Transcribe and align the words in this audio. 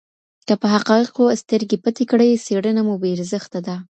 که 0.47 0.53
په 0.61 0.67
حقایقو 0.73 1.25
سترګې 1.41 1.77
پټې 1.83 2.03
کړئ 2.11 2.29
څېړنه 2.45 2.81
مو 2.87 2.95
بې 3.01 3.09
ارزښته 3.15 3.59
ده. 3.67 3.75